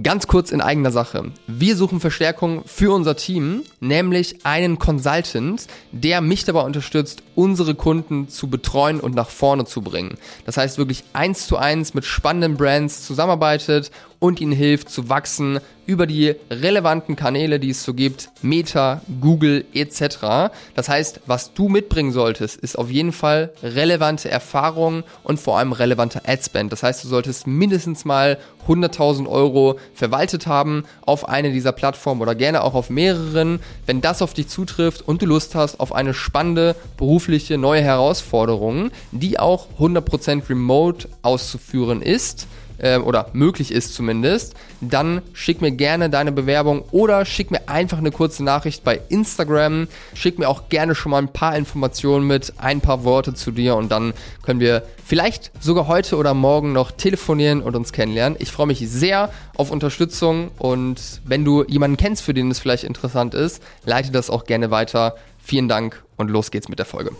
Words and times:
Ganz 0.00 0.26
kurz 0.26 0.52
in 0.52 0.62
eigener 0.62 0.90
Sache. 0.90 1.32
Wir 1.46 1.76
suchen 1.76 2.00
Verstärkung 2.00 2.62
für 2.64 2.94
unser 2.94 3.14
Team, 3.14 3.62
nämlich 3.78 4.46
einen 4.46 4.78
Consultant, 4.78 5.66
der 5.90 6.22
mich 6.22 6.46
dabei 6.46 6.62
unterstützt, 6.62 7.22
unsere 7.34 7.74
Kunden 7.74 8.30
zu 8.30 8.48
betreuen 8.48 9.00
und 9.00 9.14
nach 9.14 9.28
vorne 9.28 9.66
zu 9.66 9.82
bringen. 9.82 10.16
Das 10.46 10.56
heißt 10.56 10.78
wirklich 10.78 11.04
eins 11.12 11.46
zu 11.46 11.58
eins 11.58 11.92
mit 11.92 12.06
spannenden 12.06 12.56
Brands 12.56 13.06
zusammenarbeitet 13.06 13.90
und 14.22 14.40
ihnen 14.40 14.52
hilft 14.52 14.88
zu 14.88 15.08
wachsen 15.08 15.58
über 15.84 16.06
die 16.06 16.36
relevanten 16.48 17.16
Kanäle, 17.16 17.58
die 17.58 17.70
es 17.70 17.82
so 17.82 17.92
gibt, 17.92 18.30
Meta, 18.40 19.00
Google 19.20 19.64
etc. 19.74 20.52
Das 20.76 20.88
heißt, 20.88 21.22
was 21.26 21.54
du 21.54 21.68
mitbringen 21.68 22.12
solltest, 22.12 22.56
ist 22.56 22.78
auf 22.78 22.88
jeden 22.88 23.10
Fall 23.10 23.50
relevante 23.64 24.30
Erfahrungen 24.30 25.02
und 25.24 25.40
vor 25.40 25.58
allem 25.58 25.72
relevanter 25.72 26.22
Adspend. 26.24 26.70
Das 26.70 26.84
heißt, 26.84 27.02
du 27.02 27.08
solltest 27.08 27.48
mindestens 27.48 28.04
mal 28.04 28.38
100.000 28.68 29.28
Euro 29.28 29.80
verwaltet 29.92 30.46
haben 30.46 30.84
auf 31.04 31.28
eine 31.28 31.50
dieser 31.50 31.72
Plattformen 31.72 32.20
oder 32.22 32.36
gerne 32.36 32.62
auch 32.62 32.74
auf 32.74 32.90
mehreren. 32.90 33.58
Wenn 33.86 34.00
das 34.00 34.22
auf 34.22 34.34
dich 34.34 34.46
zutrifft 34.46 35.02
und 35.02 35.20
du 35.20 35.26
Lust 35.26 35.56
hast 35.56 35.80
auf 35.80 35.92
eine 35.92 36.14
spannende 36.14 36.76
berufliche 36.96 37.58
neue 37.58 37.82
Herausforderung, 37.82 38.92
die 39.10 39.40
auch 39.40 39.66
100% 39.80 40.48
remote 40.48 41.08
auszuführen 41.22 42.02
ist, 42.02 42.46
äh, 42.82 42.98
oder 42.98 43.28
möglich 43.32 43.72
ist 43.72 43.94
zumindest, 43.94 44.54
dann 44.82 45.22
schick 45.32 45.62
mir 45.62 45.70
gerne 45.70 46.10
deine 46.10 46.32
Bewerbung 46.32 46.84
oder 46.90 47.24
schick 47.24 47.50
mir 47.50 47.68
einfach 47.68 47.98
eine 47.98 48.10
kurze 48.10 48.44
Nachricht 48.44 48.84
bei 48.84 49.00
Instagram. 49.08 49.88
Schick 50.14 50.38
mir 50.38 50.48
auch 50.48 50.68
gerne 50.68 50.94
schon 50.94 51.10
mal 51.10 51.18
ein 51.18 51.32
paar 51.32 51.56
Informationen 51.56 52.26
mit, 52.26 52.52
ein 52.58 52.80
paar 52.80 53.04
Worte 53.04 53.32
zu 53.32 53.50
dir 53.50 53.76
und 53.76 53.90
dann 53.90 54.12
können 54.42 54.60
wir 54.60 54.82
vielleicht 55.04 55.50
sogar 55.60 55.86
heute 55.86 56.16
oder 56.16 56.34
morgen 56.34 56.72
noch 56.72 56.90
telefonieren 56.90 57.62
und 57.62 57.76
uns 57.76 57.92
kennenlernen. 57.92 58.36
Ich 58.40 58.50
freue 58.50 58.66
mich 58.66 58.80
sehr 58.80 59.30
auf 59.56 59.70
Unterstützung 59.70 60.50
und 60.58 61.20
wenn 61.24 61.44
du 61.44 61.64
jemanden 61.64 61.96
kennst, 61.96 62.22
für 62.22 62.34
den 62.34 62.50
es 62.50 62.58
vielleicht 62.58 62.84
interessant 62.84 63.34
ist, 63.34 63.62
leite 63.84 64.10
das 64.10 64.30
auch 64.30 64.44
gerne 64.44 64.70
weiter. 64.70 65.16
Vielen 65.42 65.68
Dank 65.68 66.02
und 66.16 66.30
los 66.30 66.50
geht's 66.50 66.68
mit 66.68 66.78
der 66.78 66.86
Folge. 66.86 67.12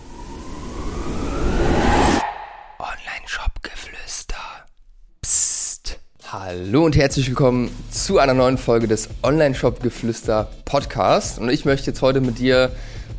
Hallo 6.32 6.86
und 6.86 6.96
herzlich 6.96 7.28
willkommen 7.28 7.70
zu 7.90 8.18
einer 8.18 8.32
neuen 8.32 8.56
Folge 8.56 8.88
des 8.88 9.10
Online-Shop-Geflüster 9.22 10.48
Podcast. 10.64 11.38
Und 11.38 11.50
ich 11.50 11.66
möchte 11.66 11.90
jetzt 11.90 12.00
heute 12.00 12.22
mit 12.22 12.38
dir 12.38 12.72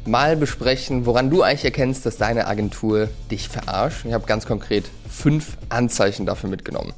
mal 0.03 0.35
besprechen, 0.35 1.05
woran 1.05 1.29
du 1.29 1.43
eigentlich 1.43 1.63
erkennst, 1.63 2.07
dass 2.07 2.17
deine 2.17 2.47
Agentur 2.47 3.09
dich 3.29 3.49
verarscht. 3.49 4.05
Ich 4.05 4.13
habe 4.13 4.25
ganz 4.25 4.47
konkret 4.47 4.85
fünf 5.07 5.57
Anzeichen 5.69 6.25
dafür 6.25 6.49
mitgenommen. 6.49 6.91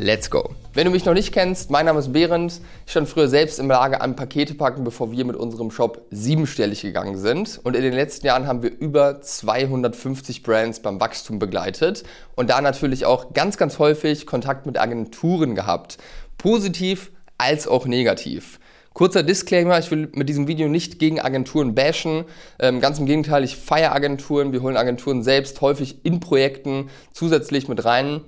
Let's 0.00 0.30
go. 0.30 0.50
Wenn 0.74 0.84
du 0.84 0.92
mich 0.92 1.04
noch 1.06 1.12
nicht 1.12 1.32
kennst, 1.32 1.72
mein 1.72 1.86
Name 1.86 1.98
ist 1.98 2.12
Behrend. 2.12 2.60
Ich 2.86 2.92
stand 2.92 3.08
früher 3.08 3.26
selbst 3.26 3.58
im 3.58 3.66
Lager 3.66 4.00
an 4.00 4.14
Pakete 4.14 4.54
packen, 4.54 4.84
bevor 4.84 5.10
wir 5.10 5.24
mit 5.24 5.34
unserem 5.34 5.72
Shop 5.72 6.02
siebenstellig 6.12 6.82
gegangen 6.82 7.18
sind. 7.18 7.58
Und 7.64 7.74
in 7.74 7.82
den 7.82 7.94
letzten 7.94 8.24
Jahren 8.24 8.46
haben 8.46 8.62
wir 8.62 8.70
über 8.70 9.20
250 9.20 10.44
Brands 10.44 10.78
beim 10.82 11.00
Wachstum 11.00 11.40
begleitet 11.40 12.04
und 12.36 12.48
da 12.48 12.60
natürlich 12.60 13.06
auch 13.06 13.34
ganz, 13.34 13.56
ganz 13.56 13.80
häufig 13.80 14.24
Kontakt 14.24 14.66
mit 14.66 14.78
Agenturen 14.78 15.56
gehabt. 15.56 15.98
Positiv 16.36 17.10
als 17.36 17.66
auch 17.66 17.84
negativ. 17.86 18.60
Kurzer 18.94 19.24
Disclaimer, 19.24 19.80
ich 19.80 19.90
will 19.90 20.10
mit 20.14 20.28
diesem 20.28 20.46
Video 20.46 20.68
nicht 20.68 21.00
gegen 21.00 21.18
Agenturen 21.18 21.74
bashen. 21.74 22.24
Ähm, 22.60 22.80
ganz 22.80 23.00
im 23.00 23.06
Gegenteil, 23.06 23.42
ich 23.42 23.56
feiere 23.56 23.96
Agenturen. 23.96 24.52
Wir 24.52 24.62
holen 24.62 24.76
Agenturen 24.76 25.24
selbst 25.24 25.60
häufig 25.60 26.04
in 26.04 26.20
Projekten 26.20 26.88
zusätzlich 27.12 27.66
mit 27.66 27.84
rein 27.84 28.20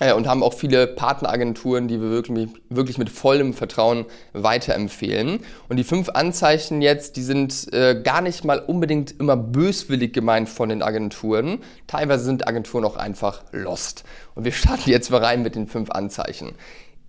äh, 0.00 0.12
und 0.12 0.26
haben 0.26 0.42
auch 0.42 0.54
viele 0.54 0.86
Partneragenturen, 0.86 1.88
die 1.88 2.00
wir 2.00 2.10
wirklich, 2.10 2.48
wirklich 2.68 2.98
mit 2.98 3.10
vollem 3.10 3.54
Vertrauen 3.54 4.06
weiterempfehlen. 4.32 5.40
Und 5.68 5.76
die 5.76 5.84
fünf 5.84 6.08
Anzeichen 6.10 6.82
jetzt, 6.82 7.16
die 7.16 7.22
sind 7.22 7.72
äh, 7.72 8.00
gar 8.02 8.20
nicht 8.20 8.44
mal 8.44 8.58
unbedingt 8.58 9.18
immer 9.20 9.36
böswillig 9.36 10.12
gemeint 10.12 10.48
von 10.48 10.68
den 10.68 10.82
Agenturen. 10.82 11.58
Teilweise 11.86 12.24
sind 12.24 12.46
Agenturen 12.48 12.84
auch 12.84 12.96
einfach 12.96 13.42
lost. 13.52 14.04
Und 14.34 14.44
wir 14.44 14.52
starten 14.52 14.90
jetzt 14.90 15.10
mal 15.10 15.22
rein 15.22 15.42
mit 15.42 15.54
den 15.54 15.66
fünf 15.66 15.90
Anzeichen. 15.90 16.52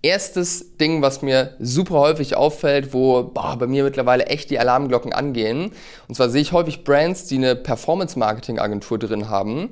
Erstes 0.02 0.76
Ding, 0.76 1.00
was 1.00 1.22
mir 1.22 1.56
super 1.58 1.94
häufig 1.94 2.36
auffällt, 2.36 2.92
wo 2.92 3.22
boah, 3.22 3.56
bei 3.58 3.66
mir 3.66 3.84
mittlerweile 3.84 4.26
echt 4.26 4.50
die 4.50 4.58
Alarmglocken 4.58 5.14
angehen. 5.14 5.72
Und 6.08 6.14
zwar 6.14 6.28
sehe 6.28 6.42
ich 6.42 6.52
häufig 6.52 6.84
Brands, 6.84 7.24
die 7.24 7.36
eine 7.36 7.56
Performance-Marketing-Agentur 7.56 8.98
drin 8.98 9.30
haben, 9.30 9.70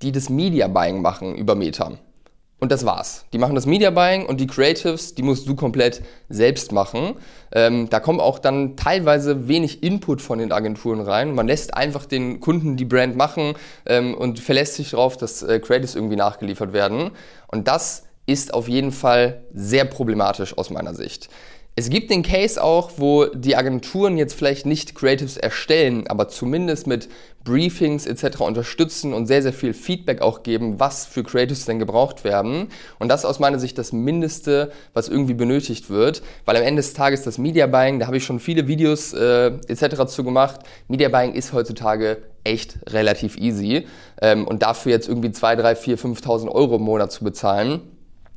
die 0.00 0.10
das 0.10 0.30
Media-Buying 0.30 1.02
machen 1.02 1.34
über 1.34 1.54
Meta. 1.54 1.98
Und 2.64 2.72
das 2.72 2.86
war's. 2.86 3.26
Die 3.34 3.36
machen 3.36 3.54
das 3.54 3.66
Media 3.66 3.90
Buying 3.90 4.24
und 4.24 4.40
die 4.40 4.46
Creatives, 4.46 5.14
die 5.14 5.22
musst 5.22 5.46
du 5.46 5.54
komplett 5.54 6.00
selbst 6.30 6.72
machen. 6.72 7.16
Ähm, 7.52 7.90
da 7.90 8.00
kommt 8.00 8.20
auch 8.20 8.38
dann 8.38 8.74
teilweise 8.74 9.48
wenig 9.48 9.82
Input 9.82 10.22
von 10.22 10.38
den 10.38 10.50
Agenturen 10.50 11.02
rein. 11.02 11.34
Man 11.34 11.46
lässt 11.46 11.74
einfach 11.74 12.06
den 12.06 12.40
Kunden 12.40 12.78
die 12.78 12.86
Brand 12.86 13.16
machen 13.16 13.52
ähm, 13.84 14.14
und 14.14 14.40
verlässt 14.40 14.76
sich 14.76 14.92
darauf, 14.92 15.18
dass 15.18 15.42
äh, 15.42 15.60
Creatives 15.60 15.94
irgendwie 15.94 16.16
nachgeliefert 16.16 16.72
werden. 16.72 17.10
Und 17.48 17.68
das 17.68 18.04
ist 18.24 18.54
auf 18.54 18.66
jeden 18.66 18.92
Fall 18.92 19.42
sehr 19.52 19.84
problematisch 19.84 20.56
aus 20.56 20.70
meiner 20.70 20.94
Sicht. 20.94 21.28
Es 21.76 21.90
gibt 21.90 22.10
den 22.10 22.22
Case 22.22 22.62
auch, 22.62 22.92
wo 22.98 23.24
die 23.24 23.56
Agenturen 23.56 24.16
jetzt 24.16 24.34
vielleicht 24.34 24.64
nicht 24.64 24.94
Creatives 24.94 25.36
erstellen, 25.36 26.06
aber 26.06 26.28
zumindest 26.28 26.86
mit 26.86 27.08
Briefings 27.42 28.06
etc. 28.06 28.42
unterstützen 28.42 29.12
und 29.12 29.26
sehr, 29.26 29.42
sehr 29.42 29.52
viel 29.52 29.74
Feedback 29.74 30.22
auch 30.22 30.44
geben, 30.44 30.78
was 30.78 31.04
für 31.04 31.24
Creatives 31.24 31.64
denn 31.64 31.80
gebraucht 31.80 32.22
werden. 32.22 32.68
Und 33.00 33.08
das 33.08 33.22
ist 33.22 33.26
aus 33.26 33.40
meiner 33.40 33.58
Sicht 33.58 33.76
das 33.76 33.90
Mindeste, 33.90 34.70
was 34.92 35.08
irgendwie 35.08 35.34
benötigt 35.34 35.90
wird, 35.90 36.22
weil 36.44 36.56
am 36.56 36.62
Ende 36.62 36.80
des 36.80 36.94
Tages 36.94 37.22
das 37.22 37.38
Media 37.38 37.66
Buying, 37.66 37.98
da 37.98 38.06
habe 38.06 38.18
ich 38.18 38.24
schon 38.24 38.38
viele 38.38 38.68
Videos 38.68 39.12
äh, 39.12 39.46
etc. 39.66 40.06
zu 40.06 40.22
gemacht. 40.22 40.60
Media 40.86 41.08
Buying 41.08 41.34
ist 41.34 41.52
heutzutage 41.52 42.18
echt 42.44 42.78
relativ 42.90 43.36
easy 43.36 43.86
ähm, 44.22 44.46
und 44.46 44.62
dafür 44.62 44.92
jetzt 44.92 45.08
irgendwie 45.08 45.32
2, 45.32 45.56
3, 45.56 45.74
4, 45.74 45.98
5.000 45.98 46.48
Euro 46.50 46.76
im 46.76 46.82
Monat 46.82 47.10
zu 47.10 47.24
bezahlen, 47.24 47.80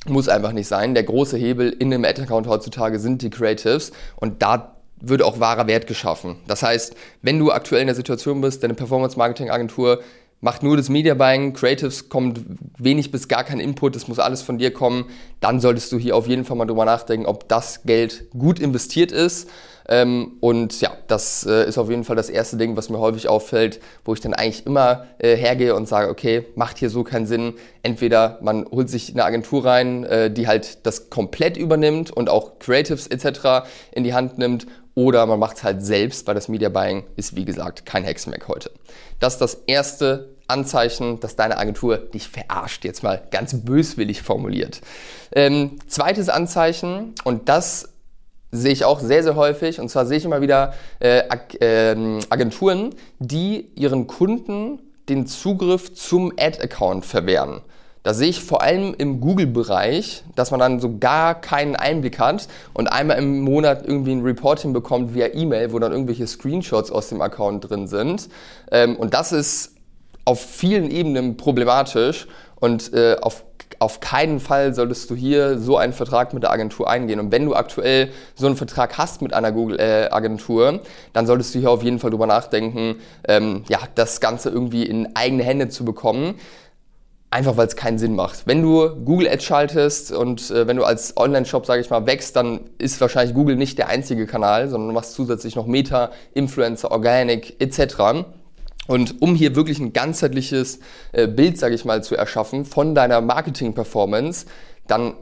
muss 0.10 0.30
einfach 0.30 0.52
nicht 0.52 0.68
sein. 0.68 0.94
Der 0.94 1.04
große 1.04 1.38
Hebel 1.38 1.70
in 1.70 1.94
einem 1.94 2.06
Ad-Account 2.06 2.48
heutzutage 2.48 3.00
sind 3.00 3.22
die 3.22 3.30
Creatives 3.30 3.92
und 4.16 4.42
da 4.42 4.76
wird 5.00 5.22
auch 5.22 5.40
wahrer 5.40 5.68
Wert 5.68 5.88
geschaffen. 5.88 6.38
Das 6.48 6.64
heißt, 6.64 6.96
wenn 7.22 7.40
du 7.40 7.52
aktuell 7.52 7.82
in 7.82 7.88
der 7.88 7.96
Situation 7.96 8.42
bist, 8.42 8.64
deine 8.64 8.74
Performance-Marketing-Agentur 8.74 10.02
macht 10.40 10.62
nur 10.64 10.78
das 10.78 10.90
Media 10.90 11.14
Buying, 11.14 11.54
Creatives 11.54 12.10
kommt 12.10 12.42
wenig 12.78 13.12
bis 13.12 13.28
gar 13.28 13.44
kein 13.44 13.60
Input, 13.60 13.96
das 13.96 14.08
muss 14.08 14.20
alles 14.20 14.42
von 14.42 14.58
dir 14.58 14.72
kommen, 14.72 15.06
dann 15.40 15.60
solltest 15.60 15.92
du 15.92 15.98
hier 15.98 16.16
auf 16.16 16.28
jeden 16.28 16.46
Fall 16.46 16.58
mal 16.58 16.66
drüber 16.66 16.86
nachdenken, 16.86 17.26
ob 17.26 17.48
das 17.48 17.84
Geld 17.84 18.26
gut 18.32 18.60
investiert 18.60 19.12
ist. 19.12 19.50
Ähm, 19.88 20.34
und 20.40 20.80
ja, 20.82 20.92
das 21.08 21.46
äh, 21.46 21.68
ist 21.68 21.78
auf 21.78 21.90
jeden 21.90 22.04
Fall 22.04 22.16
das 22.16 22.30
erste 22.30 22.58
Ding, 22.58 22.76
was 22.76 22.90
mir 22.90 23.00
häufig 23.00 23.30
auffällt, 23.30 23.80
wo 24.04 24.14
ich 24.14 24.20
dann 24.20 24.34
eigentlich 24.34 24.66
immer 24.66 25.06
äh, 25.20 25.36
hergehe 25.36 25.76
und 25.76 25.88
sage, 25.88 26.10
okay, 26.10 26.46
macht 26.56 26.78
hier 26.78 26.90
so 26.90 27.04
keinen 27.04 27.26
Sinn. 27.26 27.54
Entweder 27.84 28.40
man 28.42 28.66
holt 28.70 28.90
sich 28.90 29.12
eine 29.12 29.24
Agentur 29.24 29.66
rein, 29.66 30.04
äh, 30.04 30.32
die 30.32 30.48
halt 30.48 30.86
das 30.86 31.10
komplett 31.10 31.58
übernimmt 31.58 32.12
und 32.12 32.30
auch 32.30 32.60
Creatives 32.60 33.08
etc. 33.08 33.68
in 33.92 34.04
die 34.04 34.14
Hand 34.14 34.38
nimmt 34.38 34.68
oder 34.98 35.26
man 35.28 35.40
macht 35.40 35.58
es 35.58 35.64
halt 35.64 35.86
selbst, 35.86 36.26
weil 36.26 36.34
das 36.34 36.48
Media 36.48 36.70
Buying 36.70 37.04
ist, 37.16 37.36
wie 37.36 37.46
gesagt, 37.46 37.86
kein 37.86 38.04
Hexenwerk 38.04 38.48
heute. 38.48 38.72
Das 39.20 39.34
ist 39.34 39.42
das 39.42 39.54
erste 39.68 40.30
Anzeichen, 40.48 41.20
dass 41.20 41.36
deine 41.36 41.58
Agentur 41.58 41.98
dich 41.98 42.28
verarscht, 42.28 42.84
jetzt 42.84 43.04
mal 43.04 43.22
ganz 43.30 43.54
böswillig 43.64 44.24
formuliert. 44.24 44.82
Ähm, 45.34 45.78
zweites 45.88 46.30
Anzeichen, 46.30 47.14
und 47.26 47.48
das 47.48 47.90
sehe 48.52 48.72
ich 48.72 48.86
auch 48.86 49.00
sehr, 49.00 49.24
sehr 49.24 49.36
häufig. 49.36 49.80
Und 49.80 49.90
zwar 49.90 50.06
sehe 50.06 50.18
ich 50.18 50.26
immer 50.26 50.42
wieder 50.42 50.74
äh, 51.00 51.22
äh, 51.60 52.20
Agenturen, 52.30 52.96
die 53.20 53.70
ihren 53.76 54.08
Kunden 54.08 54.80
den 55.10 55.28
Zugriff 55.28 55.94
zum 55.94 56.34
Ad-Account 56.38 57.06
verwehren. 57.06 57.62
Da 58.04 58.14
sehe 58.14 58.30
ich 58.30 58.42
vor 58.42 58.62
allem 58.62 58.96
im 58.98 59.20
Google-Bereich, 59.20 60.24
dass 60.36 60.52
man 60.52 60.62
dann 60.62 60.80
so 60.80 60.98
gar 60.98 61.36
keinen 61.42 61.76
Einblick 61.76 62.20
hat 62.20 62.48
und 62.74 62.88
einmal 62.88 63.18
im 63.18 63.42
Monat 63.42 63.86
irgendwie 63.86 64.14
ein 64.14 64.22
Reporting 64.22 64.72
bekommt 64.72 65.14
via 65.14 65.28
E-Mail, 65.34 65.74
wo 65.74 65.80
dann 65.80 65.92
irgendwelche 65.92 66.26
Screenshots 66.26 66.90
aus 66.90 67.10
dem 67.10 67.22
Account 67.22 67.70
drin 67.70 67.88
sind. 67.88 68.30
Ähm, 68.72 68.96
und 68.96 69.14
das 69.14 69.34
ist 69.34 69.76
auf 70.24 70.40
vielen 70.40 70.90
Ebenen 70.90 71.36
problematisch 71.36 72.28
und 72.60 72.94
äh, 72.94 73.18
auf 73.22 73.44
auf 73.80 74.00
keinen 74.00 74.40
Fall 74.40 74.74
solltest 74.74 75.10
du 75.10 75.16
hier 75.16 75.60
so 75.60 75.78
einen 75.78 75.94
Vertrag 75.94 76.34
mit 76.34 76.44
der 76.44 76.52
Agentur 76.52 76.90
eingehen. 76.90 77.20
Und 77.20 77.32
wenn 77.32 77.46
du 77.46 77.56
aktuell 77.56 78.10
so 78.36 78.48
einen 78.48 78.56
Vertrag 78.56 78.98
hast 78.98 79.22
mit 79.22 79.34
einer 79.34 79.52
Google-Agentur, 79.52 80.70
äh, 80.74 80.80
dann 81.14 81.28
solltest 81.28 81.54
du 81.54 81.60
hier 81.60 81.72
auf 81.72 81.84
jeden 81.84 82.00
Fall 82.00 82.10
drüber 82.10 82.28
nachdenken, 82.28 82.96
ähm, 83.28 83.64
ja, 83.70 83.80
das 83.96 84.20
Ganze 84.20 84.50
irgendwie 84.50 84.84
in 84.84 85.16
eigene 85.16 85.44
Hände 85.44 85.70
zu 85.70 85.86
bekommen. 85.86 86.36
Einfach 87.30 87.58
weil 87.58 87.68
es 87.68 87.76
keinen 87.76 88.00
Sinn 88.00 88.16
macht. 88.16 88.48
Wenn 88.48 88.62
du 88.62 88.90
Google 89.04 89.28
Ads 89.28 89.44
schaltest 89.44 90.12
und 90.14 90.50
äh, 90.50 90.66
wenn 90.66 90.78
du 90.78 90.86
als 90.86 91.18
Online-Shop, 91.18 91.66
sage 91.66 91.82
ich 91.82 91.90
mal, 91.90 92.06
wächst, 92.06 92.38
dann 92.38 92.62
ist 92.78 93.02
wahrscheinlich 93.02 93.36
Google 93.36 93.58
nicht 93.58 93.78
der 93.78 93.90
einzige 93.90 94.26
Kanal, 94.26 94.70
sondern 94.70 94.88
du 94.88 94.94
machst 94.94 95.14
zusätzlich 95.14 95.58
noch 95.58 95.68
Meta, 95.68 96.12
Influencer, 96.34 96.90
Organic 96.90 97.60
etc. 97.60 98.24
Und 98.88 99.22
um 99.22 99.36
hier 99.36 99.56
wirklich 99.56 99.80
ein 99.80 99.94
ganzheitliches 99.94 100.80
äh, 101.12 101.28
Bild, 101.28 101.58
sage 101.58 101.76
ich 101.76 101.86
mal, 101.86 102.04
zu 102.04 102.16
erschaffen 102.16 102.66
von 102.66 102.96
deiner 102.96 103.22
Marketing-Performance, 103.22 104.46
dann 104.88 105.14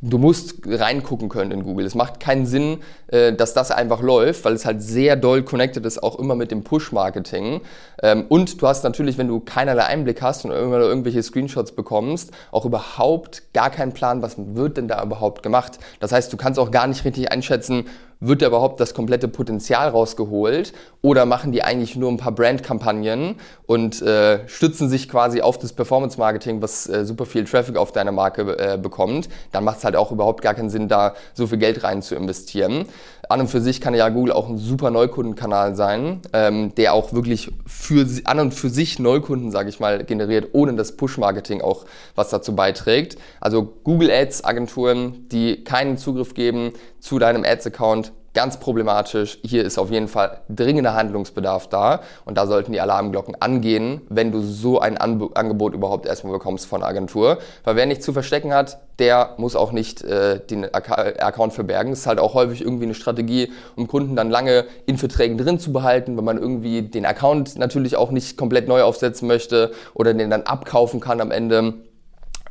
du 0.00 0.18
musst 0.18 0.60
reingucken 0.66 1.28
können 1.28 1.50
in 1.50 1.64
Google. 1.64 1.84
Es 1.84 1.94
macht 1.94 2.20
keinen 2.20 2.46
Sinn, 2.46 2.78
äh, 3.08 3.32
dass 3.32 3.54
das 3.54 3.70
einfach 3.70 4.00
läuft, 4.00 4.44
weil 4.44 4.52
es 4.52 4.64
halt 4.64 4.82
sehr 4.82 5.16
doll 5.16 5.42
connected 5.42 5.84
ist, 5.84 6.02
auch 6.02 6.18
immer 6.18 6.34
mit 6.34 6.50
dem 6.50 6.62
Push-Marketing. 6.62 7.60
Ähm, 8.02 8.24
und 8.28 8.62
du 8.62 8.66
hast 8.66 8.84
natürlich, 8.84 9.18
wenn 9.18 9.28
du 9.28 9.40
keinerlei 9.40 9.84
Einblick 9.84 10.22
hast 10.22 10.44
und 10.44 10.52
irgendwann 10.52 10.82
irgendwelche 10.82 11.22
Screenshots 11.22 11.72
bekommst, 11.72 12.30
auch 12.52 12.64
überhaupt 12.64 13.52
gar 13.52 13.70
keinen 13.70 13.92
Plan, 13.92 14.22
was 14.22 14.36
wird 14.38 14.76
denn 14.76 14.88
da 14.88 15.02
überhaupt 15.02 15.42
gemacht. 15.42 15.78
Das 16.00 16.12
heißt, 16.12 16.32
du 16.32 16.36
kannst 16.36 16.60
auch 16.60 16.70
gar 16.70 16.86
nicht 16.86 17.04
richtig 17.04 17.32
einschätzen, 17.32 17.86
wird 18.20 18.42
da 18.42 18.46
überhaupt 18.46 18.80
das 18.80 18.94
komplette 18.94 19.28
Potenzial 19.28 19.88
rausgeholt 19.88 20.72
oder 21.02 21.26
machen 21.26 21.52
die 21.52 21.62
eigentlich 21.62 21.96
nur 21.96 22.10
ein 22.10 22.16
paar 22.16 22.32
Brandkampagnen 22.32 23.36
und 23.66 24.02
äh, 24.02 24.48
stützen 24.48 24.88
sich 24.88 25.08
quasi 25.08 25.40
auf 25.40 25.58
das 25.58 25.72
Performance-Marketing, 25.72 26.60
was 26.60 26.88
äh, 26.88 27.04
super 27.04 27.26
viel 27.26 27.44
Traffic 27.44 27.76
auf 27.76 27.92
deine 27.92 28.12
Marke 28.12 28.58
äh, 28.58 28.76
bekommt? 28.76 29.28
Dann 29.52 29.64
macht 29.64 29.78
es 29.78 29.84
halt 29.84 29.94
auch 29.94 30.10
überhaupt 30.10 30.42
gar 30.42 30.54
keinen 30.54 30.70
Sinn, 30.70 30.88
da 30.88 31.14
so 31.34 31.46
viel 31.46 31.58
Geld 31.58 31.84
rein 31.84 32.02
zu 32.02 32.14
investieren. 32.14 32.86
An 33.28 33.40
und 33.40 33.48
für 33.48 33.60
sich 33.60 33.82
kann 33.82 33.94
ja 33.94 34.08
Google 34.08 34.32
auch 34.32 34.48
ein 34.48 34.56
super 34.56 34.90
Neukundenkanal 34.90 35.74
sein, 35.74 36.22
ähm, 36.32 36.74
der 36.76 36.94
auch 36.94 37.12
wirklich 37.12 37.52
für 37.66 38.06
an 38.24 38.40
und 38.40 38.54
für 38.54 38.70
sich 38.70 38.98
Neukunden, 38.98 39.50
sage 39.50 39.68
ich 39.68 39.80
mal, 39.80 40.02
generiert, 40.04 40.48
ohne 40.52 40.74
das 40.74 40.96
Push-Marketing 40.96 41.60
auch 41.60 41.84
was 42.14 42.30
dazu 42.30 42.56
beiträgt. 42.56 43.18
Also 43.38 43.74
Google 43.84 44.10
Ads 44.10 44.44
Agenturen, 44.44 45.28
die 45.28 45.62
keinen 45.62 45.98
Zugriff 45.98 46.32
geben 46.32 46.72
zu 47.00 47.18
deinem 47.18 47.44
Ads-Account, 47.44 48.12
ganz 48.34 48.60
problematisch. 48.60 49.38
Hier 49.42 49.64
ist 49.64 49.78
auf 49.78 49.90
jeden 49.90 50.06
Fall 50.06 50.42
dringender 50.48 50.94
Handlungsbedarf 50.94 51.68
da 51.68 52.02
und 52.24 52.38
da 52.38 52.46
sollten 52.46 52.70
die 52.72 52.80
Alarmglocken 52.80 53.34
angehen, 53.40 54.02
wenn 54.10 54.30
du 54.30 54.40
so 54.42 54.78
ein 54.78 54.96
Anb 54.96 55.36
Angebot 55.36 55.74
überhaupt 55.74 56.06
erstmal 56.06 56.34
bekommst 56.34 56.66
von 56.66 56.80
der 56.80 56.88
Agentur. 56.88 57.38
Weil 57.64 57.74
wer 57.74 57.86
nichts 57.86 58.04
zu 58.04 58.12
verstecken 58.12 58.54
hat, 58.54 58.78
der 59.00 59.34
muss 59.38 59.56
auch 59.56 59.72
nicht 59.72 60.02
äh, 60.02 60.38
den 60.38 60.72
Account 60.72 61.52
verbergen. 61.52 61.90
Das 61.90 62.00
ist 62.00 62.06
halt 62.06 62.20
auch 62.20 62.34
häufig 62.34 62.60
irgendwie 62.60 62.84
eine 62.84 62.94
Strategie, 62.94 63.50
um 63.74 63.88
Kunden 63.88 64.14
dann 64.14 64.30
lange 64.30 64.66
in 64.86 64.98
Verträgen 64.98 65.36
drin 65.36 65.58
zu 65.58 65.72
behalten, 65.72 66.16
wenn 66.16 66.24
man 66.24 66.38
irgendwie 66.38 66.82
den 66.82 67.06
Account 67.06 67.58
natürlich 67.58 67.96
auch 67.96 68.12
nicht 68.12 68.36
komplett 68.36 68.68
neu 68.68 68.82
aufsetzen 68.82 69.26
möchte 69.26 69.72
oder 69.94 70.14
den 70.14 70.30
dann 70.30 70.42
abkaufen 70.42 71.00
kann 71.00 71.20
am 71.20 71.30
Ende 71.32 71.74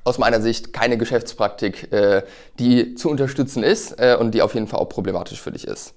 aus 0.07 0.17
meiner 0.17 0.41
Sicht 0.41 0.73
keine 0.73 0.97
Geschäftspraktik, 0.97 1.91
äh, 1.91 2.23
die 2.59 2.95
zu 2.95 3.09
unterstützen 3.09 3.63
ist 3.63 3.99
äh, 3.99 4.15
und 4.19 4.33
die 4.33 4.41
auf 4.41 4.53
jeden 4.53 4.67
Fall 4.67 4.79
auch 4.79 4.89
problematisch 4.89 5.41
für 5.41 5.51
dich 5.51 5.67
ist. 5.67 5.93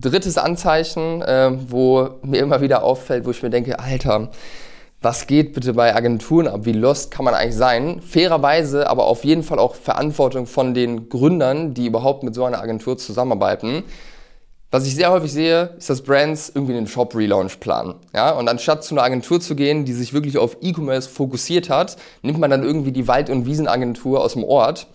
Drittes 0.00 0.38
Anzeichen, 0.38 1.22
äh, 1.22 1.52
wo 1.68 2.10
mir 2.22 2.40
immer 2.40 2.60
wieder 2.60 2.82
auffällt, 2.82 3.26
wo 3.26 3.30
ich 3.30 3.42
mir 3.42 3.50
denke, 3.50 3.78
Alter, 3.78 4.30
was 5.00 5.26
geht 5.26 5.52
bitte 5.52 5.74
bei 5.74 5.94
Agenturen 5.94 6.48
ab? 6.48 6.60
Wie 6.62 6.72
lost 6.72 7.10
kann 7.10 7.26
man 7.26 7.34
eigentlich 7.34 7.56
sein? 7.56 8.00
Fairerweise, 8.00 8.88
aber 8.88 9.04
auf 9.04 9.24
jeden 9.24 9.42
Fall 9.42 9.58
auch 9.58 9.74
Verantwortung 9.74 10.46
von 10.46 10.72
den 10.72 11.10
Gründern, 11.10 11.74
die 11.74 11.86
überhaupt 11.86 12.22
mit 12.22 12.34
so 12.34 12.44
einer 12.44 12.60
Agentur 12.60 12.96
zusammenarbeiten. 12.96 13.84
Was 14.74 14.88
ich 14.88 14.96
sehr 14.96 15.12
häufig 15.12 15.32
sehe, 15.32 15.70
ist, 15.78 15.88
dass 15.88 16.02
Brands 16.02 16.50
irgendwie 16.52 16.76
einen 16.76 16.88
Shop-Relaunch 16.88 17.60
planen. 17.60 17.94
Ja? 18.12 18.32
Und 18.32 18.48
anstatt 18.48 18.82
zu 18.82 18.96
einer 18.96 19.04
Agentur 19.04 19.40
zu 19.40 19.54
gehen, 19.54 19.84
die 19.84 19.92
sich 19.92 20.12
wirklich 20.12 20.36
auf 20.36 20.56
E-Commerce 20.62 21.08
fokussiert 21.08 21.70
hat, 21.70 21.96
nimmt 22.22 22.40
man 22.40 22.50
dann 22.50 22.64
irgendwie 22.64 22.90
die 22.90 23.06
Wald- 23.06 23.30
und 23.30 23.46
Wiesenagentur 23.46 24.20
aus 24.20 24.32
dem 24.32 24.42
Ort 24.42 24.88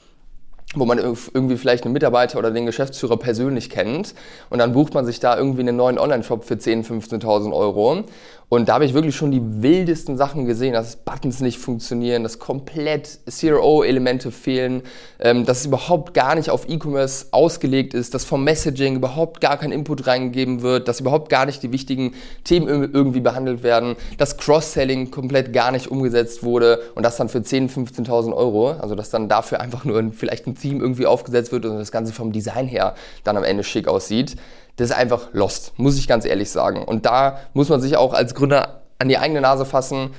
wo 0.76 0.86
man 0.86 1.00
irgendwie 1.00 1.58
vielleicht 1.58 1.86
einen 1.86 1.94
Mitarbeiter 1.94 2.38
oder 2.38 2.52
den 2.52 2.68
Geschäftsführer 2.68 3.18
persönlich 3.18 3.72
kennt 3.72 4.14
und 4.52 4.60
dann 4.60 4.74
bucht 4.74 4.94
man 4.94 5.04
sich 5.04 5.20
da 5.20 5.36
irgendwie 5.36 5.62
einen 5.62 5.76
neuen 5.76 5.98
Online-Shop 5.98 6.44
für 6.44 6.54
10.000, 6.54 7.10
15.000 7.10 7.54
Euro 7.54 8.04
und 8.50 8.68
da 8.68 8.74
habe 8.74 8.86
ich 8.86 8.96
wirklich 8.96 9.16
schon 9.16 9.30
die 9.30 9.62
wildesten 9.62 10.18
Sachen 10.18 10.46
gesehen, 10.46 10.74
dass 10.74 10.96
Buttons 10.96 11.40
nicht 11.40 11.60
funktionieren, 11.60 12.24
dass 12.24 12.40
komplett 12.40 13.20
CRO-Elemente 13.30 14.32
fehlen, 14.32 14.82
ähm, 15.20 15.46
dass 15.46 15.60
es 15.60 15.66
überhaupt 15.68 16.16
gar 16.16 16.34
nicht 16.34 16.50
auf 16.50 16.68
E-Commerce 16.68 17.28
ausgelegt 17.30 17.94
ist, 17.94 18.16
dass 18.16 18.26
vom 18.26 18.44
Messaging 18.44 18.96
überhaupt 18.96 19.40
gar 19.40 19.58
kein 19.58 19.72
Input 19.72 20.08
reingegeben 20.08 20.64
wird, 20.64 20.88
dass 20.88 21.00
überhaupt 21.00 21.30
gar 21.30 21.46
nicht 21.46 21.62
die 21.62 21.72
wichtigen 21.72 22.16
Themen 22.44 22.68
irgendwie 22.68 23.20
behandelt 23.20 23.62
werden, 23.62 23.96
dass 24.18 24.38
Cross-Selling 24.38 25.12
komplett 25.12 25.54
gar 25.54 25.72
nicht 25.72 25.92
umgesetzt 25.92 26.42
wurde 26.42 26.82
und 26.96 27.04
das 27.04 27.18
dann 27.18 27.30
für 27.30 27.40
10.000, 27.40 28.08
15.000 28.08 28.36
Euro, 28.36 28.72
also 28.72 28.96
dass 28.96 29.12
dann 29.12 29.30
dafür 29.30 29.62
einfach 29.62 29.86
nur 29.86 30.00
ein, 30.00 30.12
vielleicht 30.12 30.48
ein 30.48 30.56
Team 30.56 30.82
irgendwie 30.82 31.06
aufgesetzt 31.06 31.52
wird 31.52 31.66
und 31.66 31.78
das 31.78 31.92
Ganze 31.92 32.14
vom 32.14 32.32
Design 32.32 32.68
her 32.68 32.96
dann 33.24 33.38
am 33.38 33.44
Ende 33.44 33.64
schick 33.64 33.88
aussieht 33.88 34.38
das 34.80 34.92
ist 34.92 34.96
einfach 34.96 35.28
lost, 35.34 35.74
muss 35.78 35.98
ich 35.98 36.08
ganz 36.08 36.24
ehrlich 36.26 36.50
sagen. 36.50 36.84
Und 36.84 37.06
da 37.06 37.40
muss 37.54 37.68
man 37.68 37.82
sich 37.82 37.98
auch 37.98 38.14
als 38.14 38.34
Gründer 38.34 38.82
an 38.98 39.10
die 39.10 39.18
eigene 39.18 39.42
Nase 39.42 39.66
fassen. 39.66 40.12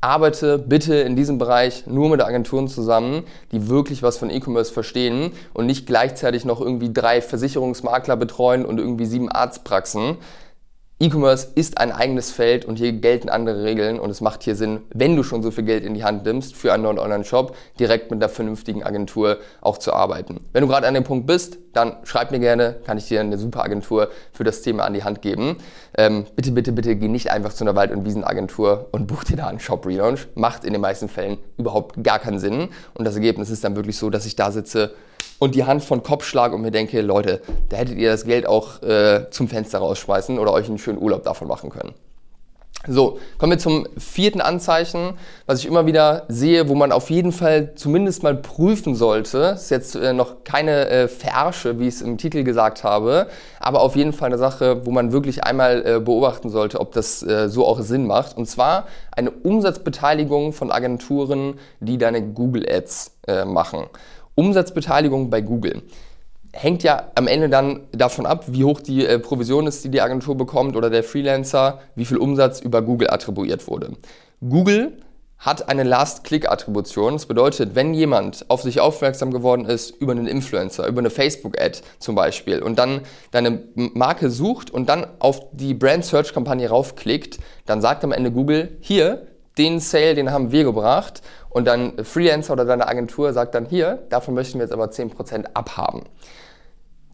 Arbeite 0.00 0.58
bitte 0.58 0.96
in 0.96 1.14
diesem 1.14 1.38
Bereich 1.38 1.86
nur 1.86 2.08
mit 2.10 2.20
Agenturen 2.20 2.66
zusammen, 2.66 3.22
die 3.52 3.68
wirklich 3.68 4.02
was 4.02 4.16
von 4.16 4.30
E-Commerce 4.30 4.72
verstehen 4.72 5.30
und 5.54 5.66
nicht 5.66 5.86
gleichzeitig 5.86 6.44
noch 6.44 6.60
irgendwie 6.60 6.92
drei 6.92 7.22
Versicherungsmakler 7.22 8.16
betreuen 8.16 8.64
und 8.64 8.78
irgendwie 8.78 9.06
sieben 9.06 9.30
Arztpraxen. 9.30 10.16
E-Commerce 11.02 11.48
ist 11.56 11.78
ein 11.78 11.90
eigenes 11.90 12.30
Feld 12.30 12.64
und 12.64 12.76
hier 12.76 12.92
gelten 12.92 13.28
andere 13.28 13.64
Regeln 13.64 13.98
und 13.98 14.08
es 14.08 14.20
macht 14.20 14.44
hier 14.44 14.54
Sinn, 14.54 14.82
wenn 14.94 15.16
du 15.16 15.24
schon 15.24 15.42
so 15.42 15.50
viel 15.50 15.64
Geld 15.64 15.84
in 15.84 15.94
die 15.94 16.04
Hand 16.04 16.24
nimmst 16.24 16.54
für 16.54 16.72
einen 16.72 16.84
neuen 16.84 17.00
Online-Shop, 17.00 17.56
direkt 17.80 18.12
mit 18.12 18.22
einer 18.22 18.28
vernünftigen 18.28 18.84
Agentur 18.84 19.38
auch 19.62 19.78
zu 19.78 19.92
arbeiten. 19.92 20.38
Wenn 20.52 20.62
du 20.62 20.68
gerade 20.68 20.86
an 20.86 20.94
dem 20.94 21.02
Punkt 21.02 21.26
bist, 21.26 21.58
dann 21.72 21.96
schreib 22.04 22.30
mir 22.30 22.38
gerne, 22.38 22.76
kann 22.86 22.98
ich 22.98 23.08
dir 23.08 23.18
eine 23.18 23.36
super 23.36 23.64
Agentur 23.64 24.10
für 24.30 24.44
das 24.44 24.62
Thema 24.62 24.84
an 24.84 24.94
die 24.94 25.02
Hand 25.02 25.22
geben. 25.22 25.56
Ähm, 25.98 26.24
bitte, 26.36 26.52
bitte, 26.52 26.70
bitte 26.70 26.94
geh 26.94 27.08
nicht 27.08 27.32
einfach 27.32 27.52
zu 27.52 27.64
einer 27.64 27.74
Wald- 27.74 27.90
und 27.90 28.04
Wiesenagentur 28.04 28.86
und 28.92 29.08
buch 29.08 29.24
dir 29.24 29.36
da 29.36 29.48
einen 29.48 29.58
Shop-Relaunch. 29.58 30.28
Macht 30.36 30.62
in 30.62 30.72
den 30.72 30.82
meisten 30.82 31.08
Fällen 31.08 31.38
überhaupt 31.58 32.04
gar 32.04 32.20
keinen 32.20 32.38
Sinn 32.38 32.68
und 32.94 33.04
das 33.04 33.16
Ergebnis 33.16 33.50
ist 33.50 33.64
dann 33.64 33.74
wirklich 33.74 33.98
so, 33.98 34.08
dass 34.08 34.24
ich 34.24 34.36
da 34.36 34.52
sitze 34.52 34.94
und 35.38 35.54
die 35.54 35.64
Hand 35.64 35.82
von 35.84 36.02
Kopf 36.02 36.24
schlage 36.24 36.54
und 36.54 36.62
mir 36.62 36.70
denke, 36.70 37.00
Leute, 37.00 37.40
da 37.68 37.76
hättet 37.76 37.98
ihr 37.98 38.10
das 38.10 38.24
Geld 38.24 38.46
auch 38.46 38.82
äh, 38.82 39.26
zum 39.30 39.48
Fenster 39.48 39.78
rausschmeißen 39.78 40.38
oder 40.38 40.52
euch 40.52 40.68
einen 40.68 40.78
schönen 40.78 40.98
Urlaub 40.98 41.24
davon 41.24 41.48
machen 41.48 41.70
können. 41.70 41.94
So, 42.88 43.20
kommen 43.38 43.52
wir 43.52 43.58
zum 43.60 43.86
vierten 43.96 44.40
Anzeichen, 44.40 45.14
was 45.46 45.60
ich 45.60 45.66
immer 45.66 45.86
wieder 45.86 46.24
sehe, 46.26 46.68
wo 46.68 46.74
man 46.74 46.90
auf 46.90 47.10
jeden 47.10 47.30
Fall 47.30 47.76
zumindest 47.76 48.24
mal 48.24 48.34
prüfen 48.34 48.96
sollte. 48.96 49.52
Ist 49.54 49.70
jetzt 49.70 49.94
äh, 49.94 50.12
noch 50.12 50.42
keine 50.42 50.88
äh, 50.88 51.06
Versche, 51.06 51.78
wie 51.78 51.86
ich 51.86 51.94
es 51.94 52.02
im 52.02 52.18
Titel 52.18 52.42
gesagt 52.42 52.82
habe, 52.82 53.28
aber 53.60 53.82
auf 53.82 53.94
jeden 53.94 54.12
Fall 54.12 54.30
eine 54.30 54.38
Sache, 54.38 54.84
wo 54.84 54.90
man 54.90 55.12
wirklich 55.12 55.44
einmal 55.44 55.86
äh, 55.86 56.00
beobachten 56.00 56.50
sollte, 56.50 56.80
ob 56.80 56.90
das 56.90 57.22
äh, 57.22 57.48
so 57.48 57.64
auch 57.66 57.80
Sinn 57.82 58.04
macht. 58.04 58.36
Und 58.36 58.46
zwar 58.46 58.88
eine 59.12 59.30
Umsatzbeteiligung 59.30 60.52
von 60.52 60.72
Agenturen, 60.72 61.60
die 61.78 61.98
deine 61.98 62.20
Google 62.20 62.66
Ads 62.68 63.12
äh, 63.28 63.44
machen. 63.44 63.86
Umsatzbeteiligung 64.34 65.30
bei 65.30 65.40
Google 65.40 65.82
hängt 66.52 66.82
ja 66.82 67.10
am 67.14 67.26
Ende 67.26 67.48
dann 67.48 67.80
davon 67.92 68.26
ab, 68.26 68.44
wie 68.48 68.64
hoch 68.64 68.80
die 68.80 69.06
äh, 69.06 69.18
Provision 69.18 69.66
ist, 69.66 69.84
die 69.84 69.90
die 69.90 70.02
Agentur 70.02 70.36
bekommt 70.36 70.76
oder 70.76 70.90
der 70.90 71.02
Freelancer, 71.02 71.80
wie 71.94 72.04
viel 72.04 72.18
Umsatz 72.18 72.60
über 72.60 72.82
Google 72.82 73.10
attribuiert 73.10 73.66
wurde. 73.66 73.92
Google 74.40 74.98
hat 75.38 75.68
eine 75.68 75.82
Last-Click-Attribution. 75.82 77.14
Das 77.14 77.26
bedeutet, 77.26 77.74
wenn 77.74 77.94
jemand 77.94 78.44
auf 78.48 78.62
sich 78.62 78.78
aufmerksam 78.78 79.32
geworden 79.32 79.64
ist 79.64 79.90
über 79.90 80.12
einen 80.12 80.28
Influencer, 80.28 80.86
über 80.86 81.00
eine 81.00 81.10
Facebook-Ad 81.10 81.80
zum 81.98 82.14
Beispiel 82.14 82.62
und 82.62 82.78
dann 82.78 83.00
deine 83.32 83.64
Marke 83.74 84.30
sucht 84.30 84.70
und 84.70 84.88
dann 84.88 85.04
auf 85.18 85.40
die 85.50 85.74
Brand-Search-Kampagne 85.74 86.68
raufklickt, 86.68 87.38
dann 87.66 87.80
sagt 87.80 88.04
am 88.04 88.12
Ende 88.12 88.30
Google, 88.30 88.76
hier, 88.80 89.26
den 89.58 89.80
Sale, 89.80 90.14
den 90.14 90.30
haben 90.30 90.52
wir 90.52 90.64
gebracht 90.64 91.22
und 91.52 91.66
dann 91.66 92.04
Freelancer 92.04 92.54
oder 92.54 92.64
deine 92.64 92.88
Agentur 92.88 93.32
sagt 93.32 93.54
dann 93.54 93.66
hier, 93.66 94.02
davon 94.08 94.34
möchten 94.34 94.58
wir 94.58 94.64
jetzt 94.64 94.72
aber 94.72 94.86
10% 94.86 95.44
abhaben. 95.54 96.04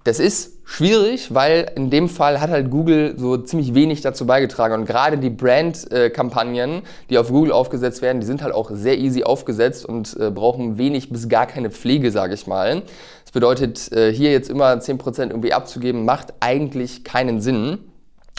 Das 0.04 0.21
ist 0.21 0.61
schwierig, 0.64 1.35
weil 1.35 1.71
in 1.75 1.90
dem 1.90 2.09
Fall 2.09 2.40
hat 2.40 2.49
halt 2.49 2.71
Google 2.71 3.14
so 3.18 3.37
ziemlich 3.37 3.75
wenig 3.75 4.00
dazu 4.00 4.26
beigetragen. 4.26 4.75
Und 4.75 4.87
gerade 4.87 5.18
die 5.18 5.28
Brand-Kampagnen, 5.28 6.83
die 7.11 7.18
auf 7.18 7.28
Google 7.28 7.52
aufgesetzt 7.52 8.00
werden, 8.00 8.21
die 8.21 8.26
sind 8.26 8.42
halt 8.42 8.54
auch 8.54 8.71
sehr 8.73 8.97
easy 8.97 9.25
aufgesetzt 9.25 9.85
und 9.85 10.16
äh, 10.18 10.30
brauchen 10.30 10.78
wenig 10.78 11.11
bis 11.11 11.28
gar 11.28 11.47
keine 11.47 11.71
Pflege, 11.71 12.11
sage 12.11 12.35
ich 12.35 12.47
mal. 12.47 12.85
Das 13.25 13.33
bedeutet, 13.33 13.92
äh, 13.92 14.12
hier 14.12 14.30
jetzt 14.30 14.49
immer 14.49 14.73
10% 14.73 15.30
irgendwie 15.30 15.52
abzugeben, 15.52 16.04
macht 16.04 16.33
eigentlich 16.40 17.04
keinen 17.04 17.40
Sinn. 17.40 17.78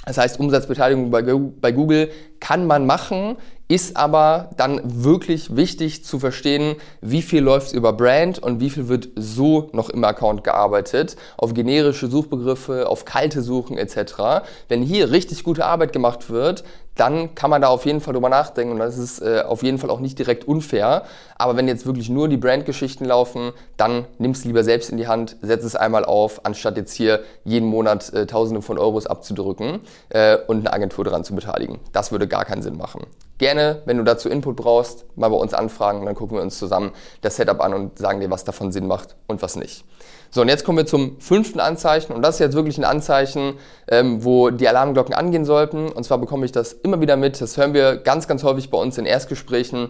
Das 0.06 0.18
heißt, 0.18 0.40
Umsatzbeteiligung 0.40 1.12
bei 1.12 1.72
Google 1.72 2.10
kann 2.40 2.66
man 2.66 2.88
machen, 2.88 3.36
ist 3.70 3.98
aber 3.98 4.50
dann 4.58 4.82
wirklich 4.84 5.56
wichtig 5.56 6.04
zu 6.04 6.18
verstehen, 6.18 6.76
wie 7.02 7.22
viel 7.22 7.44
läuft 7.44 7.72
über 7.72 7.94
Brand 7.94 8.40
und 8.40 8.60
wie 8.60 8.72
viel 8.72 8.88
wird 8.88 9.10
so 9.16 9.70
noch 9.74 9.92
im 9.92 10.04
Account 10.04 10.44
gearbeitet, 10.44 11.16
auf 11.38 11.54
generische 11.54 12.08
Suchbegriffe, 12.08 12.90
auf 12.90 13.06
kalte 13.06 13.44
Suchen 13.44 13.78
etc. 13.78 14.44
Wenn 14.70 14.82
hier 14.82 15.12
richtig 15.12 15.44
gute 15.44 15.66
Arbeit 15.66 15.94
gemacht 15.94 16.32
wird, 16.32 16.64
dann 16.96 17.36
kann 17.36 17.52
man 17.52 17.62
da 17.62 17.68
auf 17.68 17.86
jeden 17.86 18.02
Fall 18.02 18.16
drüber 18.16 18.30
nachdenken 18.30 18.74
und 18.74 18.80
das 18.80 18.98
ist 18.98 19.22
äh, 19.22 19.44
auf 19.48 19.62
jeden 19.62 19.78
Fall 19.78 19.92
auch 19.92 20.00
nicht 20.00 20.18
direkt 20.18 20.48
unfair. 20.48 21.04
Aber 21.38 21.56
wenn 21.56 21.68
jetzt 21.68 21.86
wirklich 21.86 22.10
nur 22.10 22.28
die 22.28 22.38
Brandgeschichten 22.38 23.06
laufen, 23.06 23.52
dann 23.78 24.06
nimm 24.18 24.32
es 24.32 24.46
lieber 24.46 24.64
selbst 24.64 24.90
in 24.90 24.98
die 24.98 25.08
Hand, 25.08 25.38
setz 25.44 25.64
es 25.64 25.76
einmal 25.76 26.06
auf, 26.06 26.44
anstatt 26.44 26.76
jetzt 26.76 26.94
hier 26.94 27.22
jeden 27.46 27.70
Monat 27.70 28.12
äh, 28.14 28.26
Tausende 28.26 28.64
von 28.64 28.80
Euros 28.80 29.06
abzudrücken 29.06 29.82
äh, 30.10 30.38
und 30.48 30.62
eine 30.62 30.74
Agentur 30.74 31.06
daran 31.06 31.24
zu 31.24 31.36
beteiligen. 31.36 31.80
Das 31.94 32.12
würde 32.12 32.28
gar 32.28 32.46
keinen 32.46 32.64
Sinn 32.64 32.76
machen. 32.76 33.06
Gerne, 33.40 33.82
wenn 33.86 33.98
du 33.98 34.04
dazu 34.04 34.30
Input 34.30 34.56
brauchst, 34.56 35.06
mal 35.18 35.30
bei 35.30 35.36
uns 35.36 35.54
anfragen. 35.54 36.06
Dann 36.06 36.14
gucken 36.14 36.38
wir 36.38 36.44
uns 36.44 36.60
zusammen 36.60 36.92
das 37.22 37.38
Setup 37.38 37.60
an 37.62 37.74
und 37.74 37.98
sagen 37.98 38.20
dir, 38.20 38.30
was 38.30 38.44
davon 38.44 38.72
Sinn 38.72 38.86
macht 38.86 39.16
und 39.28 39.42
was 39.42 39.56
nicht. 39.56 39.86
So, 40.30 40.42
und 40.42 40.50
jetzt 40.50 40.64
kommen 40.64 40.78
wir 40.78 40.86
zum 40.86 41.20
fünften 41.20 41.60
Anzeichen. 41.60 42.14
Und 42.14 42.22
das 42.22 42.36
ist 42.36 42.40
jetzt 42.40 42.56
wirklich 42.56 42.78
ein 42.78 42.86
Anzeichen, 42.86 43.56
ähm, 43.88 44.24
wo 44.24 44.52
die 44.52 44.68
Alarmglocken 44.68 45.16
angehen 45.16 45.46
sollten. 45.46 45.90
Und 45.92 46.04
zwar 46.04 46.20
bekomme 46.20 46.46
ich 46.46 46.52
das 46.52 46.74
immer 46.74 47.02
wieder 47.02 47.18
mit. 47.18 47.42
Das 47.42 47.58
hören 47.58 47.74
wir 47.74 47.98
ganz, 47.98 48.28
ganz 48.28 48.44
häufig 48.44 48.70
bei 48.70 48.78
uns 48.78 48.98
in 48.98 49.06
Erstgesprächen 49.06 49.90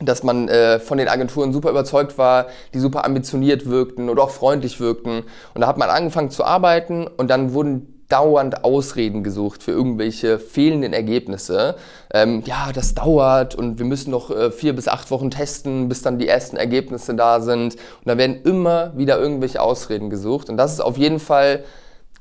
dass 0.00 0.22
man 0.22 0.48
äh, 0.48 0.80
von 0.80 0.98
den 0.98 1.06
Agenturen 1.08 1.52
super 1.52 1.70
überzeugt 1.70 2.18
war, 2.18 2.46
die 2.74 2.78
super 2.78 3.04
ambitioniert 3.04 3.66
wirkten 3.66 4.08
oder 4.08 4.24
auch 4.24 4.30
freundlich 4.30 4.80
wirkten. 4.80 5.24
Und 5.54 5.60
da 5.60 5.66
hat 5.66 5.78
man 5.78 5.90
angefangen 5.90 6.30
zu 6.30 6.44
arbeiten 6.44 7.06
und 7.06 7.28
dann 7.28 7.52
wurden 7.52 7.91
dauernd 8.12 8.64
Ausreden 8.64 9.24
gesucht 9.24 9.62
für 9.62 9.70
irgendwelche 9.70 10.38
fehlenden 10.38 10.92
Ergebnisse. 10.92 11.76
Ähm, 12.12 12.42
ja, 12.44 12.70
das 12.72 12.94
dauert 12.94 13.54
und 13.54 13.78
wir 13.78 13.86
müssen 13.86 14.10
noch 14.10 14.30
äh, 14.30 14.50
vier 14.50 14.76
bis 14.76 14.86
acht 14.86 15.10
Wochen 15.10 15.30
testen, 15.30 15.88
bis 15.88 16.02
dann 16.02 16.18
die 16.18 16.28
ersten 16.28 16.56
Ergebnisse 16.56 17.14
da 17.14 17.40
sind. 17.40 17.74
Und 17.74 18.06
da 18.06 18.18
werden 18.18 18.42
immer 18.44 18.96
wieder 18.96 19.18
irgendwelche 19.18 19.62
Ausreden 19.62 20.10
gesucht. 20.10 20.50
Und 20.50 20.58
das 20.58 20.72
ist 20.74 20.80
auf 20.80 20.98
jeden 20.98 21.18
Fall 21.18 21.64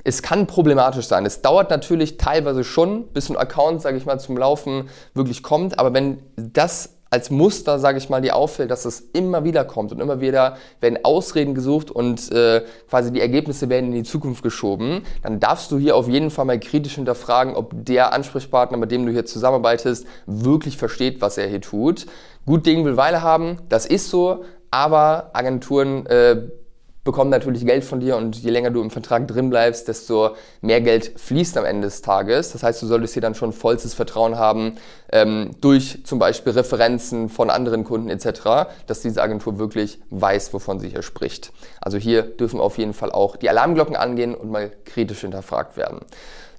es 0.04 0.24
kann 0.24 0.48
problematisch 0.48 1.06
sein. 1.06 1.26
Es 1.28 1.42
dauert 1.42 1.70
natürlich 1.70 2.18
teilweise 2.18 2.64
schon, 2.64 3.08
bis 3.10 3.30
ein 3.30 3.38
Account, 3.38 3.82
sage 3.82 3.98
ich 3.98 4.06
mal, 4.06 4.20
zum 4.20 4.36
Laufen 4.38 4.90
wirklich 5.14 5.44
kommt. 5.44 5.78
Aber 5.78 5.94
wenn 5.94 6.20
das 6.36 6.90
als 7.14 7.30
Muster, 7.30 7.78
sage 7.78 7.98
ich 7.98 8.10
mal, 8.10 8.22
dir 8.22 8.38
auffällt, 8.38 8.72
dass 8.72 8.86
es 8.86 9.02
immer 9.12 9.44
wieder 9.44 9.66
kommt 9.66 9.92
und 9.92 10.00
immer 10.00 10.22
wieder 10.22 10.56
werden 10.80 11.04
Ausreden 11.04 11.54
gesucht 11.54 11.92
und 11.92 12.32
äh, 12.32 12.64
quasi 12.90 13.12
die 13.12 13.20
Ergebnisse 13.20 13.68
werden 13.68 13.88
in 13.88 14.04
die 14.04 14.10
Zukunft 14.10 14.44
geschoben, 14.44 15.04
dann 15.22 15.42
darfst 15.42 15.72
du 15.72 15.78
hier 15.78 15.98
auf 15.98 16.08
jeden 16.08 16.32
Fall 16.32 16.46
mal 16.46 16.58
kritisch 16.58 16.96
hinterfragen, 16.96 17.56
ob 17.56 17.74
der 17.74 18.14
Ansprechpartner, 18.14 18.78
mit 18.78 18.92
dem 18.92 19.06
du 19.06 19.12
hier 19.12 19.26
zusammenarbeitest, 19.26 20.08
wirklich 20.26 20.78
versteht, 20.78 21.20
was 21.20 21.38
er 21.38 21.50
hier 21.50 21.60
tut. 21.60 22.06
Gut 22.46 22.66
Ding 22.66 22.86
will 22.86 22.96
Weile 22.96 23.22
haben, 23.22 23.60
das 23.68 23.86
ist 23.86 24.10
so, 24.10 24.46
aber 24.72 25.32
Agenturen 25.34 26.06
äh, 26.06 26.44
bekommen 27.04 27.32
natürlich 27.32 27.66
Geld 27.66 27.84
von 27.84 28.00
dir 28.00 28.16
und 28.16 28.36
je 28.38 28.52
länger 28.52 28.70
du 28.70 28.82
im 28.82 28.92
Vertrag 28.92 29.28
drin 29.28 29.50
bleibst, 29.50 29.88
desto 29.88 30.36
mehr 30.62 30.82
Geld 30.82 31.14
fließt 31.20 31.58
am 31.58 31.66
Ende 31.66 31.88
des 31.88 32.02
Tages. 32.02 32.52
Das 32.52 32.62
heißt, 32.62 32.82
du 32.82 32.86
solltest 32.86 33.14
hier 33.14 33.22
dann 33.22 33.34
schon 33.34 33.54
vollstes 33.54 33.94
Vertrauen 33.94 34.38
haben 34.38 34.76
ähm, 35.12 35.52
durch 35.62 36.04
zum 36.04 36.20
Beispiel 36.20 36.54
Referenzen 36.54 37.30
von 37.30 37.50
anderen 37.50 37.84
Kunden 37.84 38.10
etc., 38.10 38.70
dass 38.86 39.02
diese 39.02 39.22
Agentur 39.22 39.58
wirklich 39.58 40.00
weiß, 40.12 40.54
wovon 40.54 40.80
sie 40.80 40.90
hier 40.90 41.02
spricht. 41.02 41.52
Also 41.80 41.98
hier 41.98 42.22
dürfen 42.22 42.60
auf 42.60 42.78
jeden 42.78 42.94
Fall 42.94 43.12
auch 43.12 43.36
die 43.36 43.50
Alarmglocken 43.50 43.96
angehen 43.96 44.36
und 44.36 44.52
mal 44.52 44.72
kritisch 44.86 45.22
hinterfragt 45.22 45.78
werden. 45.78 46.02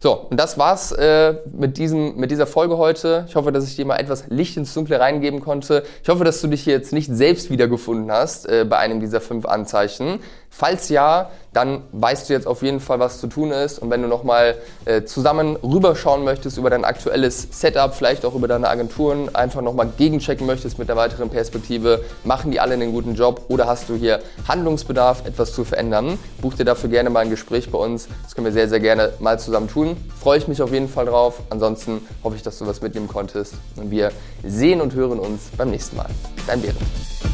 So, 0.02 0.14
und 0.14 0.36
das 0.40 0.58
war's 0.58 0.90
äh, 0.90 1.36
mit, 1.52 1.78
diesem, 1.78 2.16
mit 2.16 2.32
dieser 2.32 2.48
Folge 2.48 2.76
heute. 2.76 3.24
Ich 3.28 3.36
hoffe, 3.36 3.52
dass 3.52 3.68
ich 3.68 3.76
dir 3.76 3.86
mal 3.86 4.00
etwas 4.00 4.24
Licht 4.30 4.56
ins 4.56 4.74
Dunkle 4.74 4.98
reingeben 4.98 5.38
konnte. 5.38 5.84
Ich 6.02 6.08
hoffe, 6.08 6.24
dass 6.24 6.40
du 6.40 6.48
dich 6.48 6.66
jetzt 6.66 6.92
nicht 6.92 7.08
selbst 7.08 7.50
wiedergefunden 7.50 8.10
hast 8.10 8.48
äh, 8.48 8.66
bei 8.68 8.78
einem 8.78 8.98
dieser 8.98 9.20
fünf 9.20 9.46
Anzeichen. 9.46 10.18
Falls 10.54 10.90
ja, 10.90 11.30
dann 11.54 11.82
weißt 11.92 12.28
du 12.28 12.34
jetzt 12.34 12.46
auf 12.46 12.62
jeden 12.62 12.78
Fall, 12.78 13.00
was 13.00 13.20
zu 13.20 13.26
tun 13.26 13.52
ist. 13.52 13.78
Und 13.78 13.88
wenn 13.90 14.02
du 14.02 14.08
nochmal 14.08 14.56
äh, 14.84 15.02
zusammen 15.04 15.56
rüberschauen 15.56 16.24
möchtest 16.24 16.58
über 16.58 16.68
dein 16.68 16.84
aktuelles 16.84 17.48
Setup, 17.50 17.94
vielleicht 17.94 18.24
auch 18.26 18.34
über 18.34 18.48
deine 18.48 18.68
Agenturen, 18.68 19.34
einfach 19.34 19.62
nochmal 19.62 19.90
gegenchecken 19.96 20.46
möchtest 20.46 20.78
mit 20.78 20.88
der 20.88 20.96
weiteren 20.96 21.30
Perspektive, 21.30 22.04
machen 22.24 22.50
die 22.50 22.60
alle 22.60 22.74
einen 22.74 22.92
guten 22.92 23.14
Job 23.14 23.46
oder 23.48 23.66
hast 23.66 23.88
du 23.88 23.94
hier 23.94 24.20
Handlungsbedarf, 24.46 25.26
etwas 25.26 25.54
zu 25.54 25.64
verändern, 25.64 26.18
buch 26.42 26.54
dir 26.54 26.64
dafür 26.64 26.90
gerne 26.90 27.08
mal 27.08 27.20
ein 27.20 27.30
Gespräch 27.30 27.70
bei 27.70 27.78
uns. 27.78 28.08
Das 28.22 28.34
können 28.34 28.44
wir 28.44 28.52
sehr, 28.52 28.68
sehr 28.68 28.80
gerne 28.80 29.14
mal 29.20 29.40
zusammen 29.40 29.68
tun. 29.68 29.96
Freue 30.20 30.36
ich 30.36 30.48
mich 30.48 30.60
auf 30.60 30.72
jeden 30.72 30.88
Fall 30.88 31.06
drauf. 31.06 31.40
Ansonsten 31.48 32.06
hoffe 32.22 32.36
ich, 32.36 32.42
dass 32.42 32.58
du 32.58 32.66
was 32.66 32.82
mitnehmen 32.82 33.08
konntest. 33.08 33.54
Und 33.76 33.90
wir 33.90 34.12
sehen 34.44 34.82
und 34.82 34.94
hören 34.94 35.18
uns 35.18 35.44
beim 35.56 35.70
nächsten 35.70 35.96
Mal. 35.96 36.10
Dein 36.46 36.60
Behrend. 36.60 37.31